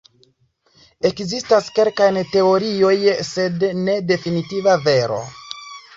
Ekzistas 1.09 1.67
kelkaj 1.75 2.09
teorioj, 2.35 2.95
sed 3.33 3.67
ne 3.83 3.99
definitiva 4.13 4.79
vero. 4.89 5.21